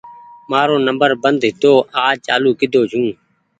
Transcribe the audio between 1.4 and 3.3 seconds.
هيتو آج چآلو ڪۮو ڇوٚنٚ